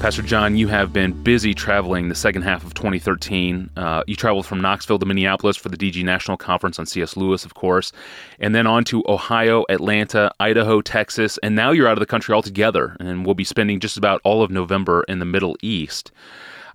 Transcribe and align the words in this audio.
Pastor 0.00 0.22
John, 0.22 0.56
you 0.56 0.68
have 0.68 0.92
been 0.92 1.12
busy 1.24 1.52
traveling 1.52 2.08
the 2.08 2.14
second 2.14 2.42
half 2.42 2.64
of 2.64 2.72
2013. 2.72 3.68
Uh, 3.76 4.04
you 4.06 4.14
traveled 4.14 4.46
from 4.46 4.60
Knoxville 4.60 5.00
to 5.00 5.04
Minneapolis 5.04 5.56
for 5.56 5.70
the 5.70 5.76
DG 5.76 6.04
National 6.04 6.36
Conference 6.36 6.78
on 6.78 6.86
C.S. 6.86 7.16
Lewis, 7.16 7.44
of 7.44 7.54
course, 7.54 7.90
and 8.38 8.54
then 8.54 8.64
on 8.64 8.84
to 8.84 9.02
Ohio, 9.08 9.64
Atlanta, 9.68 10.30
Idaho, 10.38 10.80
Texas, 10.80 11.36
and 11.42 11.56
now 11.56 11.72
you're 11.72 11.88
out 11.88 11.94
of 11.94 11.98
the 11.98 12.06
country 12.06 12.32
altogether, 12.32 12.96
and 13.00 13.26
we'll 13.26 13.34
be 13.34 13.42
spending 13.42 13.80
just 13.80 13.96
about 13.96 14.20
all 14.22 14.40
of 14.40 14.52
November 14.52 15.02
in 15.08 15.18
the 15.18 15.24
Middle 15.24 15.56
East. 15.62 16.12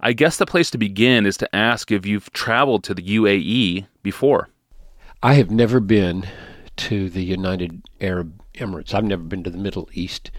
I 0.01 0.11
guess 0.11 0.35
the 0.35 0.45
place 0.45 0.69
to 0.71 0.77
begin 0.77 1.25
is 1.25 1.37
to 1.37 1.55
ask 1.55 1.91
if 1.91 2.05
you've 2.05 2.29
traveled 2.33 2.83
to 2.83 2.93
the 2.93 3.01
UAE 3.01 3.87
before. 4.03 4.49
I 5.23 5.35
have 5.35 5.49
never 5.49 5.79
been 5.79 6.27
to 6.75 7.09
the 7.09 7.23
United 7.23 7.83
Arab 8.01 8.43
Emirates. 8.55 8.93
I've 8.93 9.05
never 9.05 9.23
been 9.23 9.45
to 9.45 9.49
the 9.49 9.57
Middle 9.57 9.89
East 9.93 10.29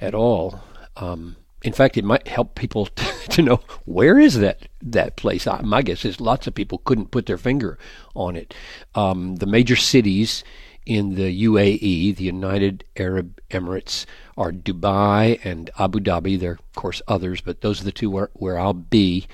at 0.00 0.14
all. 0.14 0.62
Um, 0.96 1.34
in 1.62 1.72
fact, 1.72 1.96
it 1.96 2.04
might 2.04 2.26
help 2.26 2.54
people 2.54 2.86
to 3.30 3.42
know 3.42 3.60
where 3.84 4.18
is 4.18 4.38
that 4.38 4.68
that 4.82 5.16
place. 5.16 5.46
My 5.62 5.82
guess 5.82 6.04
is 6.04 6.20
lots 6.20 6.46
of 6.46 6.54
people 6.54 6.78
couldn't 6.78 7.10
put 7.10 7.26
their 7.26 7.38
finger 7.38 7.78
on 8.14 8.36
it. 8.36 8.54
Um, 8.94 9.36
the 9.36 9.46
major 9.46 9.76
cities 9.76 10.42
in 10.86 11.14
the 11.14 11.44
UAE, 11.44 12.16
the 12.16 12.24
United 12.24 12.84
Arab 12.96 13.40
Emirates, 13.50 14.06
are 14.36 14.52
Dubai 14.52 15.38
and 15.44 15.70
Abu 15.78 16.00
Dhabi. 16.00 16.38
There 16.38 16.52
are, 16.52 16.54
of 16.54 16.74
course, 16.74 17.02
others, 17.06 17.40
but 17.40 17.60
those 17.60 17.80
are 17.80 17.84
the 17.84 17.92
two 17.92 18.10
where, 18.10 18.30
where 18.32 18.58
I'll 18.58 18.72
be. 18.72 19.26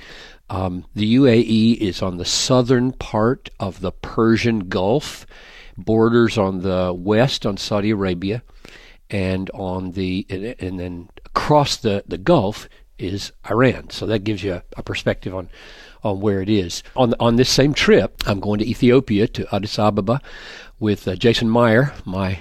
Um, 0.50 0.84
the 0.94 1.16
UAE 1.16 1.76
is 1.76 2.02
on 2.02 2.18
the 2.18 2.24
southern 2.24 2.92
part 2.92 3.50
of 3.58 3.80
the 3.80 3.92
Persian 3.92 4.68
Gulf, 4.68 5.26
borders 5.76 6.36
on 6.36 6.62
the 6.62 6.92
west 6.96 7.46
on 7.46 7.56
Saudi 7.56 7.90
Arabia, 7.90 8.42
and 9.10 9.50
on 9.50 9.92
the 9.92 10.26
and, 10.28 10.44
and 10.58 10.80
then 10.80 11.08
across 11.36 11.76
the, 11.76 12.02
the 12.08 12.16
Gulf 12.16 12.66
is 12.98 13.30
Iran. 13.50 13.90
So 13.90 14.06
that 14.06 14.24
gives 14.24 14.42
you 14.42 14.54
a, 14.54 14.62
a 14.76 14.82
perspective 14.82 15.34
on 15.34 15.50
on 16.02 16.20
where 16.20 16.40
it 16.40 16.48
is. 16.48 16.82
On 16.94 17.14
on 17.20 17.36
this 17.36 17.50
same 17.50 17.74
trip, 17.74 18.22
I'm 18.26 18.40
going 18.40 18.58
to 18.60 18.68
Ethiopia 18.68 19.28
to 19.28 19.54
Addis 19.54 19.78
Ababa 19.78 20.20
with 20.78 21.06
uh, 21.06 21.14
Jason 21.16 21.50
Meyer, 21.50 21.92
my 22.04 22.38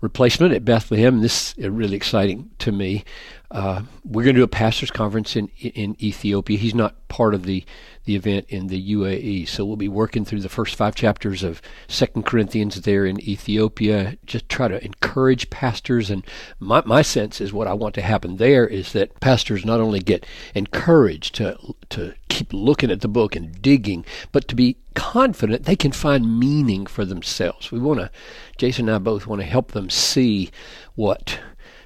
replacement 0.00 0.54
at 0.54 0.64
Bethlehem. 0.64 1.20
This 1.20 1.54
is 1.54 1.68
really 1.68 1.96
exciting 1.96 2.50
to 2.58 2.72
me. 2.72 3.04
Uh, 3.50 3.82
we're 4.04 4.24
going 4.24 4.34
to 4.34 4.40
do 4.40 4.44
a 4.44 4.48
pastors 4.48 4.90
conference 4.90 5.34
in 5.34 5.48
in 5.58 5.96
Ethiopia. 6.02 6.58
He's 6.58 6.74
not 6.74 7.08
part 7.08 7.34
of 7.34 7.44
the 7.44 7.64
the 8.04 8.14
event 8.14 8.46
in 8.48 8.66
the 8.66 8.94
UAE, 8.94 9.48
so 9.48 9.64
we'll 9.64 9.76
be 9.76 9.88
working 9.88 10.24
through 10.24 10.40
the 10.40 10.48
first 10.48 10.74
five 10.74 10.94
chapters 10.94 11.42
of 11.42 11.62
Second 11.88 12.24
Corinthians 12.24 12.82
there 12.82 13.06
in 13.06 13.20
Ethiopia. 13.20 14.16
Just 14.26 14.48
try 14.48 14.68
to 14.68 14.84
encourage 14.84 15.48
pastors, 15.48 16.10
and 16.10 16.26
my 16.58 16.82
my 16.84 17.00
sense 17.00 17.40
is 17.40 17.52
what 17.52 17.66
I 17.66 17.72
want 17.72 17.94
to 17.94 18.02
happen 18.02 18.36
there 18.36 18.66
is 18.66 18.92
that 18.92 19.18
pastors 19.20 19.64
not 19.64 19.80
only 19.80 20.00
get 20.00 20.26
encouraged 20.54 21.34
to 21.36 21.56
to 21.88 22.14
keep 22.28 22.52
looking 22.52 22.90
at 22.90 23.00
the 23.00 23.08
book 23.08 23.34
and 23.34 23.60
digging, 23.62 24.04
but 24.32 24.48
to 24.48 24.54
be 24.54 24.76
confident 24.94 25.64
they 25.64 25.76
can 25.76 25.92
find 25.92 26.38
meaning 26.38 26.86
for 26.86 27.04
themselves. 27.04 27.70
We 27.70 27.78
want 27.78 28.00
to, 28.00 28.10
Jason 28.56 28.88
and 28.88 28.96
I 28.96 28.98
both 28.98 29.26
want 29.26 29.40
to 29.40 29.46
help 29.46 29.72
them 29.72 29.90
see 29.90 30.50
what 30.94 31.40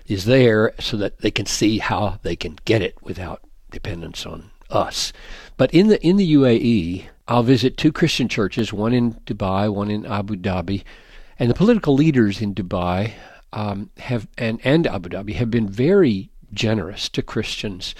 is 0.06 0.24
there 0.24 0.72
so 0.80 0.96
that 0.96 1.18
they 1.18 1.30
can 1.30 1.46
see 1.46 1.78
how 1.78 2.18
they 2.22 2.36
can 2.36 2.58
get 2.64 2.82
it 2.82 2.96
without 3.02 3.42
dependence 3.70 4.26
on 4.26 4.50
us. 4.70 5.12
But 5.56 5.72
in 5.72 5.88
the 5.88 6.04
in 6.04 6.16
the 6.16 6.34
UAE, 6.34 7.06
I'll 7.28 7.42
visit 7.42 7.76
two 7.76 7.92
Christian 7.92 8.28
churches, 8.28 8.72
one 8.72 8.92
in 8.92 9.14
Dubai, 9.26 9.72
one 9.72 9.90
in 9.90 10.06
Abu 10.06 10.36
Dhabi, 10.36 10.82
and 11.38 11.48
the 11.48 11.54
political 11.54 11.94
leaders 11.94 12.40
in 12.40 12.54
Dubai 12.54 13.12
um, 13.52 13.90
have 13.98 14.28
and 14.38 14.60
and 14.64 14.86
Abu 14.86 15.10
Dhabi 15.10 15.34
have 15.34 15.50
been 15.50 15.68
very 15.68 16.30
generous 16.52 17.08
to 17.10 17.22
Christians 17.22 17.94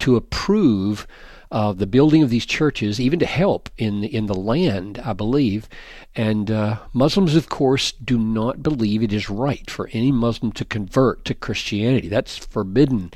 to 0.00 0.16
approve 0.16 1.06
uh, 1.54 1.72
the 1.72 1.86
building 1.86 2.20
of 2.20 2.30
these 2.30 2.44
churches, 2.44 3.00
even 3.00 3.20
to 3.20 3.26
help 3.26 3.70
in 3.78 4.02
in 4.02 4.26
the 4.26 4.34
land, 4.34 5.00
I 5.04 5.12
believe. 5.12 5.68
And 6.16 6.50
uh, 6.50 6.78
Muslims, 6.92 7.36
of 7.36 7.48
course, 7.48 7.92
do 7.92 8.18
not 8.18 8.60
believe 8.60 9.04
it 9.04 9.12
is 9.12 9.30
right 9.30 9.70
for 9.70 9.88
any 9.92 10.10
Muslim 10.10 10.50
to 10.50 10.64
convert 10.64 11.24
to 11.26 11.34
Christianity. 11.34 12.08
That's 12.08 12.36
forbidden 12.36 13.12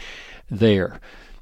there. 0.49 1.01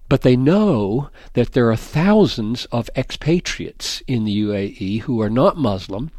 But 0.09 0.23
they 0.23 0.37
know 0.37 1.11
that 1.35 1.53
there 1.53 1.71
are 1.71 1.77
thousands 1.77 2.65
of 2.73 2.89
expatriates 2.97 4.03
in 4.07 4.25
the 4.25 4.41
UAE 4.45 5.01
who 5.03 5.21
are 5.21 5.29
not 5.29 5.59
Muslim, 5.59 6.11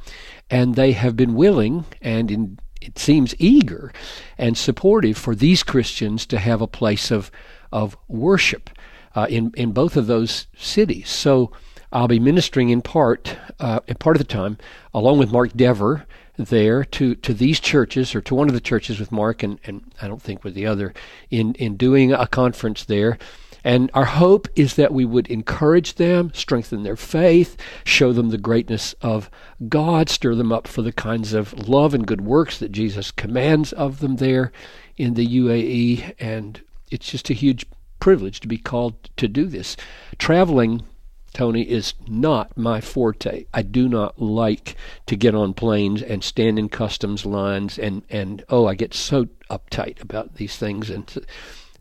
and 0.48 0.76
they 0.76 0.92
have 0.92 1.16
been 1.16 1.34
willing 1.34 1.86
and 2.04 2.30
in, 2.30 2.60
it 2.82 3.00
seems 3.00 3.34
eager 3.40 3.92
and 4.38 4.56
supportive 4.56 5.18
for 5.18 5.34
these 5.34 5.64
Christians 5.64 6.28
to 6.28 6.38
have 6.38 6.62
a 6.62 6.68
place 6.68 7.10
of 7.10 7.32
of 7.72 7.98
worship 8.08 8.70
uh, 9.18 9.26
in 9.30 9.52
in 9.58 9.72
both 9.72 9.98
of 9.98 10.06
those 10.06 10.46
cities. 10.56 11.10
So 11.10 11.52
I'll 11.92 12.08
be 12.08 12.20
ministering 12.20 12.70
in 12.70 12.84
part 12.84 13.36
uh, 13.60 13.80
part 14.00 14.16
of 14.16 14.20
the 14.20 14.34
time 14.34 14.58
along 14.94 15.18
with 15.18 15.32
Mark 15.32 15.54
Dever 15.54 16.06
there 16.38 16.84
to, 16.84 17.16
to 17.16 17.34
these 17.34 17.60
churches 17.60 18.14
or 18.14 18.22
to 18.22 18.36
one 18.36 18.48
of 18.48 18.54
the 18.54 18.62
churches 18.62 19.00
with 19.00 19.12
Mark 19.12 19.42
and, 19.42 19.60
and 19.66 19.92
I 20.00 20.08
don't 20.08 20.22
think 20.22 20.44
with 20.44 20.54
the 20.54 20.68
other 20.68 20.94
in, 21.32 21.56
in 21.56 21.78
doing 21.78 22.14
a 22.14 22.28
conference 22.28 22.84
there. 22.84 23.18
And 23.64 23.90
our 23.96 24.06
hope 24.06 24.48
is 24.56 24.76
that 24.76 24.94
we 24.94 25.04
would 25.04 25.28
encourage 25.28 25.96
them, 25.96 26.32
strengthen 26.36 26.84
their 26.84 26.96
faith, 26.96 27.58
show 27.84 28.14
them 28.14 28.30
the 28.30 28.38
greatness 28.38 28.94
of 29.02 29.32
God, 29.68 30.10
stir 30.10 30.36
them 30.36 30.52
up 30.52 30.68
for 30.68 30.84
the 30.84 30.94
kinds 30.94 31.34
of 31.34 31.68
love 31.68 31.96
and 31.96 32.06
good 32.06 32.22
works 32.22 32.60
that 32.60 32.72
Jesus 32.72 33.10
commands 33.10 33.74
of 33.74 34.00
them 34.00 34.18
there 34.18 34.52
in 34.96 35.16
the 35.16 35.28
UAE. 35.28 36.14
And 36.20 36.62
it's 36.92 37.10
just 37.10 37.32
a 37.32 37.34
huge 37.34 37.66
privilege 38.00 38.40
to 38.42 38.48
be 38.48 38.58
called 38.58 39.10
to 39.18 39.28
do 39.28 39.46
this. 39.46 39.78
Traveling, 40.18 40.84
Tony, 41.34 41.64
is 41.64 41.94
not 42.08 42.58
my 42.58 42.82
forte. 42.82 43.46
I 43.54 43.62
do 43.62 43.88
not 43.90 44.22
like 44.22 44.76
to 45.08 45.16
get 45.16 45.36
on 45.36 45.54
planes 45.54 46.02
and 46.02 46.24
stand 46.24 46.58
in 46.60 46.70
customs 46.70 47.26
lines 47.26 47.78
and 47.78 48.04
and 48.10 48.44
oh, 48.50 48.66
I 48.68 48.76
get 48.76 48.94
so 48.94 49.28
uptight 49.50 50.02
about 50.02 50.36
these 50.36 50.58
things 50.58 50.90
and. 50.90 51.26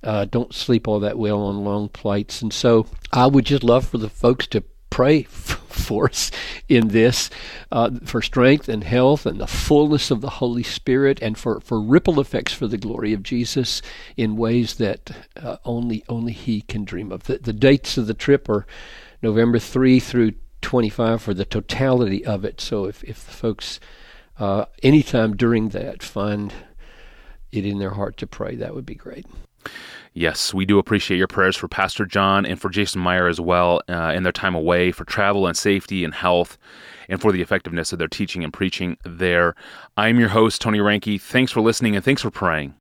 Uh, 0.05 0.25
don't 0.25 0.55
sleep 0.55 0.87
all 0.87 1.01
that 1.01 1.19
well 1.19 1.43
on 1.43 1.65
long 1.65 1.89
flights, 1.89 2.41
and 2.41 2.53
so 2.53 2.87
I 3.13 3.27
would 3.27 3.47
just 3.47 3.65
love 3.65 3.89
for 3.89 3.99
the 3.99 4.11
folks 4.11 4.47
to 4.49 4.63
pray 4.97 5.25
for 5.25 6.07
us 6.07 6.31
in 6.71 6.89
this 6.89 7.29
uh, 7.71 7.91
for 8.07 8.23
strength 8.23 8.67
and 8.67 8.83
health 8.83 9.27
and 9.27 9.39
the 9.39 9.47
fullness 9.47 10.11
of 10.11 10.23
the 10.23 10.31
Holy 10.31 10.63
Spirit 10.63 11.19
and 11.21 11.37
for, 11.37 11.61
for 11.61 11.79
ripple 11.83 12.19
effects 12.19 12.55
for 12.55 12.67
the 12.67 12.79
glory 12.79 13.13
of 13.13 13.23
Jesus 13.23 13.83
in 14.17 14.39
ways 14.39 14.77
that 14.77 15.11
uh, 15.37 15.59
only 15.67 16.03
only 16.09 16.33
He 16.33 16.63
can 16.63 16.87
dream 16.87 17.13
of. 17.13 17.25
The, 17.25 17.37
the 17.37 17.53
dates 17.53 17.99
of 17.99 18.07
the 18.07 18.15
trip 18.15 18.49
are 18.49 18.67
November 19.21 19.59
3 19.59 20.01
through 20.01 20.33
25 20.63 21.21
for 21.21 21.35
the 21.35 21.45
totality 21.45 22.25
of 22.25 22.47
it. 22.47 22.59
So 22.59 22.87
if, 22.87 23.05
if 23.05 23.19
folks 23.19 23.79
uh, 24.39 24.65
anytime 24.83 25.37
during 25.37 25.69
that 25.71 26.03
find 26.03 26.55
it 27.53 27.67
in 27.67 27.81
their 27.81 27.91
heart 27.91 28.17
to 28.17 28.27
pray, 28.27 28.57
that 28.57 28.75
would 28.75 28.87
be 28.87 28.95
great. 28.95 29.27
Yes, 30.17 30.55
we 30.55 30.65
do 30.65 30.79
appreciate 30.79 31.19
your 31.19 31.27
prayers 31.27 31.57
for 31.57 31.69
Pastor 31.69 32.07
John 32.07 32.47
and 32.47 32.59
for 32.59 32.71
Jason 32.71 33.03
Meyer 33.03 33.27
as 33.29 33.39
well 33.39 33.83
uh, 33.87 34.15
in 34.17 34.23
their 34.23 34.33
time 34.33 34.55
away 34.55 34.91
for 34.91 35.05
travel 35.05 35.47
and 35.47 35.55
safety 35.55 36.05
and 36.05 36.15
health 36.15 36.57
and 37.11 37.21
for 37.21 37.33
the 37.33 37.43
effectiveness 37.43 37.93
of 37.93 37.99
their 37.99 38.09
teaching 38.09 38.43
and 38.43 38.51
preaching 38.51 38.97
there. 39.05 39.55
I'm 39.95 40.19
your 40.19 40.31
host, 40.31 40.63
Tony 40.63 40.79
Reinke. 40.79 41.21
Thanks 41.21 41.53
for 41.53 41.61
listening 41.61 41.97
and 41.97 42.03
thanks 42.03 42.23
for 42.23 42.31
praying. 42.31 42.75